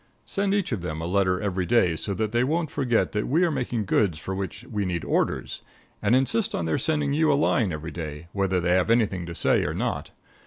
[0.25, 3.43] Send each of them a letter every day so that they won't forget that we
[3.43, 5.61] are making goods for which we need orders;
[6.01, 9.35] and insist on their sending you a line every day, whether they have anything to
[9.35, 10.09] say or not.